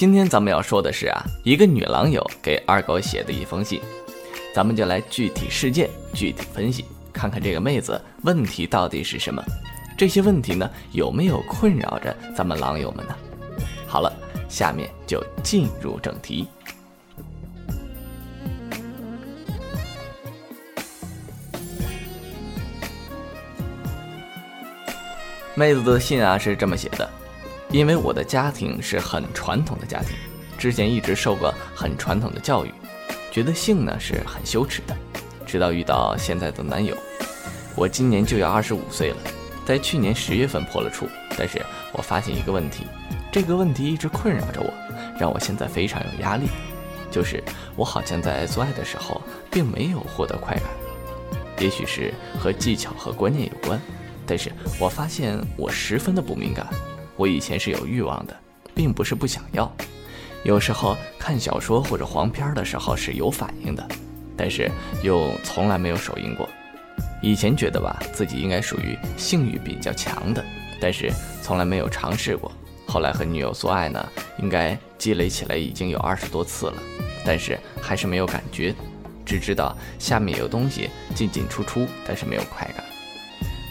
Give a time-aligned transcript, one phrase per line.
[0.00, 3.78] 今天咱们要说的是啊，一个女狼友给二狗写的一封信，
[4.54, 9.44] 咱们就来具体事件具体分析，看看这个妹子问题到底是什么。
[9.98, 13.14] 这些问题呢，有没有困扰着咱们狼友们呢？
[13.86, 14.10] 好了，
[14.48, 16.48] 下面就进入正题。
[25.54, 27.06] 妹子的信啊是这么写的：
[27.72, 30.10] 因为我的家庭是很传统的家庭，
[30.58, 32.72] 之前一直受过很传统的教育，
[33.30, 34.96] 觉得性呢是很羞耻的。
[35.46, 36.96] 直到遇到现在的男友，
[37.76, 39.16] 我今年就要二十五岁了，
[39.64, 41.08] 在去年十月份破了处，
[41.38, 42.86] 但是我发现一个问题，
[43.30, 44.72] 这个问题一直困扰着我，
[45.18, 46.48] 让我现在非常有压力，
[47.10, 47.42] 就是
[47.76, 50.64] 我好像在做爱的时候并没有获得快感，
[51.60, 53.80] 也许是和技巧和观念有关。
[54.26, 56.64] 但是我发现我十分的不敏感，
[57.20, 58.34] 我以前是有欲望的，
[58.74, 59.70] 并不是不想要。
[60.42, 63.86] 有时候看小说或者黄片的时候是有反应的，
[64.34, 64.70] 但是
[65.02, 66.48] 又从来没有手淫过。
[67.20, 70.42] 以前觉得吧，自己应该属于性欲比较强的，
[70.80, 71.12] 但是
[71.42, 72.50] 从来没有尝试过。
[72.86, 76.82] 后来和女友做爱呢，应该积累起来已经有二十多次了，
[77.22, 78.74] 但是还是没有感觉，
[79.26, 82.82] 只知道下面有东西进进出出，但是没有快感。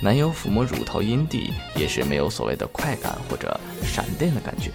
[0.02, 4.72] 男友抚摸乳头、阴蒂也是没有所谓的快感或者闪电的感觉。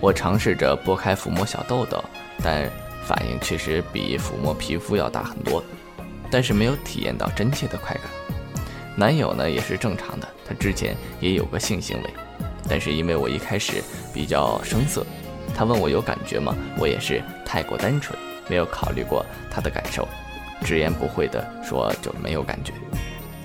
[0.00, 2.02] 我尝试着拨开抚摸小豆豆，
[2.42, 2.70] 但
[3.04, 5.64] 反应确实比抚摸皮肤要大很多，
[6.30, 8.04] 但是没有体验到真切的快感。
[8.94, 12.10] 男友呢也是正常的，他之前也有过性行为，
[12.68, 13.82] 但是因为我一开始
[14.14, 15.04] 比较生涩，
[15.56, 16.54] 他问我有感觉吗？
[16.78, 18.16] 我也是太过单纯，
[18.48, 20.06] 没有考虑过他的感受，
[20.62, 22.72] 直言不讳的说就没有感觉。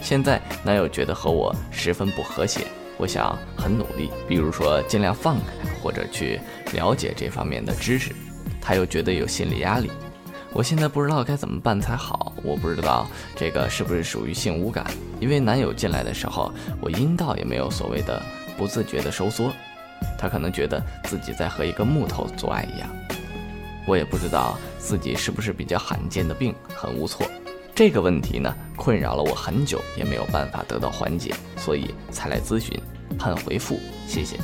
[0.02, 2.66] 现在男友觉得和我十分不和谐，
[2.98, 6.40] 我想很努力，比如说尽量放开，或者去
[6.74, 8.12] 了解这方面的知识，
[8.60, 9.90] 他又觉得有心理压力。
[10.54, 14.86] 我现在不知道该怎么办才好，我不知道这个是不是属于性无感，
[15.20, 18.22] 因为男友进来的时候，我阴道也没有所谓的
[18.58, 19.50] 不自觉的收缩，
[20.18, 22.90] 他可能觉得自己在和一个木头做爱一样。
[23.88, 27.26] 我也不知道自己是不是比较罕见的病，很无措。
[27.82, 32.80] 这个问题呢，困扰了我很久，也没有办法得到缓解，所以才来咨询，
[33.18, 34.38] 盼回复，谢谢。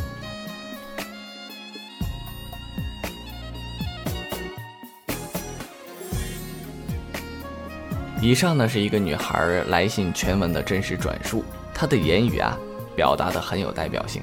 [8.19, 11.45] 以上呢是一个女孩来信全文的真实转述，
[11.75, 12.57] 她的言语啊，
[12.95, 14.19] 表达的很有代表性，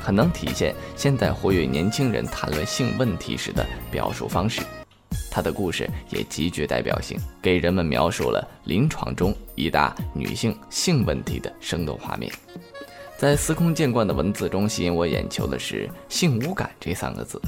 [0.00, 4.62] 很能体现现在活跃年轻人谈论性问题时的表述方式。
[5.30, 12.32] 他的故事也极具代表性，给人们描述了临床中一大女性性问题的生动画面。
[13.16, 17.40] 在司空见惯的文字中，吸引我眼球的是“性无感”这三个字，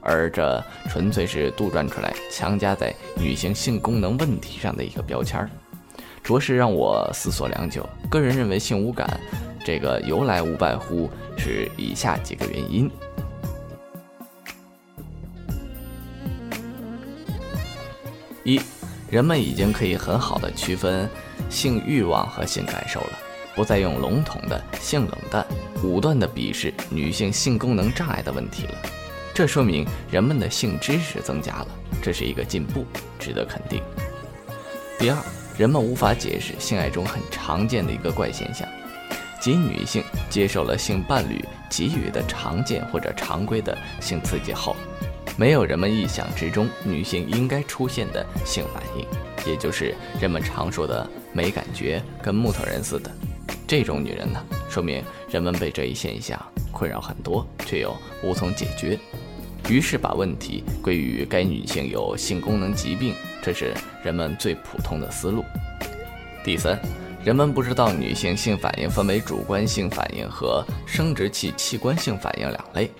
[0.00, 5.50] 而这纯粹是杜撰出来、强加在女性性功能问题上的一个标签儿，
[6.24, 7.86] 着实让我思索良久。
[8.10, 9.20] 个人认为，性无感
[9.64, 12.90] 这个由来无外乎是以下几个原因。
[18.50, 18.60] 一，
[19.08, 21.08] 人们已经可以很好的区分
[21.48, 23.18] 性欲望和性感受了，
[23.54, 25.46] 不再用笼统的性冷淡、
[25.84, 28.74] 武断的鄙视女性性功能障碍的问题了。
[29.32, 31.68] 这说明人们的性知识增加了，
[32.02, 32.84] 这是一个进步，
[33.20, 33.80] 值得肯定。
[34.98, 35.16] 第二，
[35.56, 38.68] 人们无法解释性爱中很常见的一个怪现象，
[39.40, 44.74] 即女性接受了性伴侣给予的常见或者常规的性刺激后。
[45.40, 49.06] 没有人们意想之中女性应该出现的性反应，
[49.50, 53.10] 也就是人们常说的没感觉，跟木头人似的。
[53.66, 56.38] 这种女人呢，说明人们被这一现象
[56.70, 58.98] 困扰很多，却又无从解决，
[59.70, 63.72] 于是把问题归于该女性有性功能疾病，这是
[64.04, 65.42] 人们最普通的思路。
[66.44, 66.78] 第三，
[67.24, 72.90] 人们不知道女性性反应分为主观性反应和生殖器器官性反应两类。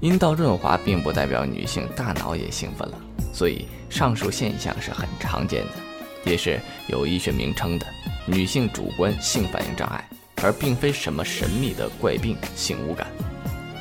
[0.00, 2.98] 阴道润滑并不代表女性大脑也兴奋了，
[3.32, 5.72] 所以上述现象是很常见的，
[6.24, 7.86] 也是有医学名称的
[8.24, 10.08] 女性主观性反应障碍，
[10.40, 13.08] 而并非什么神秘的怪病性无感。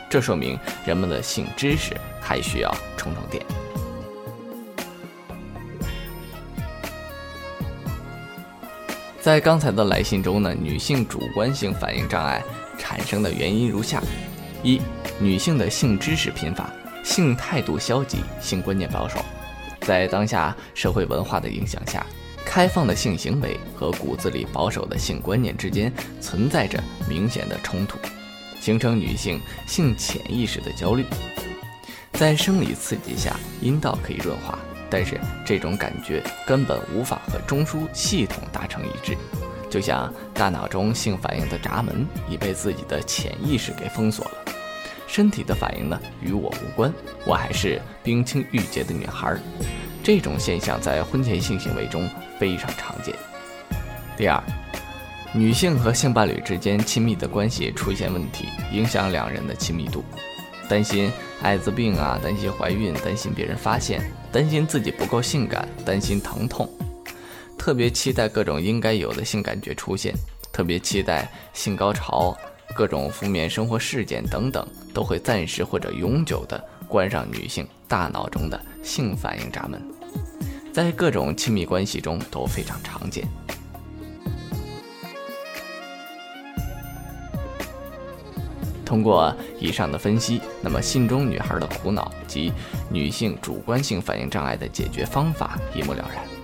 [0.10, 0.58] 这说明
[0.88, 3.46] 人们的性知识还需要充充电。
[9.22, 12.42] 在刚才的来信中呢，女性主观性反应障碍
[12.80, 14.02] 产生的原因如下：
[14.64, 14.82] 一。
[15.20, 16.72] 女性的性知识贫乏，
[17.04, 19.20] 性态度消极，性观念保守，
[19.82, 22.06] 在当下社会文化的影响下，
[22.46, 25.92] 开放的性行为和骨子里保守的性观念之间
[26.22, 27.98] 存在着明显的冲突，
[28.62, 31.04] 形成女性性潜意识的焦虑。
[32.14, 39.18] 在生理刺激下，阴道可以润滑，但是这种感觉根本无法和中枢系统达成一致。
[39.70, 44.32] 就像大脑中性反应的闸门已被自己的潜意识给封锁了，
[45.08, 46.94] 身体的反应呢与我无关，
[47.26, 49.36] 我还是冰清玉洁的女孩。
[50.04, 52.08] 这种现象在婚前性行为中
[52.40, 53.16] 非常常见。
[54.16, 54.42] 第二，
[55.34, 60.04] 女性和性伴侣之间亲密的关系出现问题，影响两人的亲密度，
[60.70, 61.12] 担心
[61.42, 64.02] 艾滋病啊，担心怀孕，担心别人发现，
[64.32, 66.70] 担心自己不够性感，担心疼痛。
[67.58, 70.14] 特别期待各种应该有的性感觉出现，
[70.54, 72.38] 特别期待性高潮，
[72.76, 79.82] 各种负面生活事件等等都会暂时或者永久的关上女性大脑中的性反应闸门，
[80.72, 83.28] 在各种亲密关系中都非常常见。
[88.86, 92.54] 通过以上的分析，那么信中女孩的苦恼及
[92.90, 96.37] 女性主观性反应障碍的解决方法一目了然。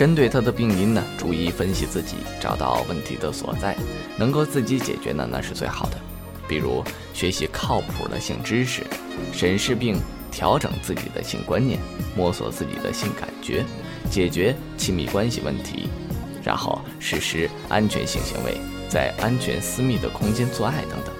[0.00, 3.76] 针对他的病因呢，逐一分析自己，找到问题的所在，
[4.16, 5.98] 能够自己解决呢，那是最好的。
[6.48, 6.82] 比如
[7.12, 8.82] 学习靠谱的性知识，
[9.30, 10.00] 审视并
[10.32, 11.78] 调整自己的性观念，
[12.16, 13.62] 摸索自己的性感觉，
[14.10, 15.90] 解决亲密关系问题，
[16.42, 18.56] 然后实施安全性行为，
[18.88, 21.14] 在安全私密的空间做爱等等。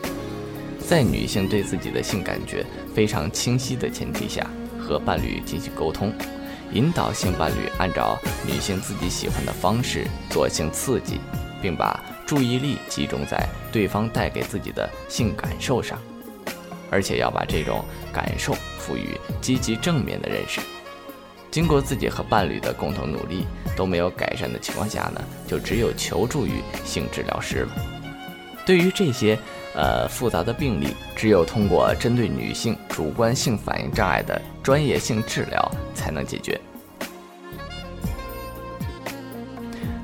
[0.78, 6.10] 在女性对自己的性感觉非常清晰的前提下，和伴侣进行沟通。
[6.72, 11.20] 引导性伴侣按照女性自己喜欢的方式做性刺激，
[11.60, 15.98] 并把注意力集中在对方带给自己的性感受上，
[16.90, 20.60] 而且要把这种感受赋予积极正面的认识。
[21.50, 23.44] 经过自己和伴侣的共同努力
[23.76, 27.70] 都没有改善的情况下呢，就只有求助于性治疗师了。
[28.64, 29.36] 对于这些
[29.74, 36.60] 呃复杂的病例，只有通过针对女性主观性反应障碍的专业性治疗才能解决。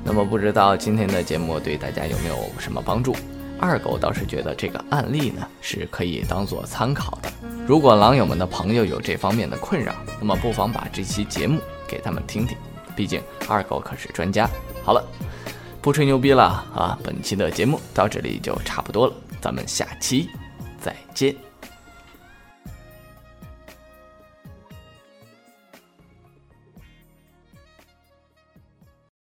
[0.03, 3.15] 那么不知道今天的节目对大家有没有什么帮助？
[3.59, 7.29] 二狗倒是觉得这个案例呢是可以当做参考的。
[7.65, 12.55] 如果狼友们的朋友有这方面的困扰，那么不妨把这期节目给他们听听，
[12.95, 14.47] 毕竟二狗可是专家。
[14.83, 15.03] 好了，
[15.81, 16.43] 不吹牛逼了
[16.73, 16.97] 啊！
[17.03, 20.29] 本期的节目到这里就差不多了，咱们下期
[20.79, 21.46] 再见。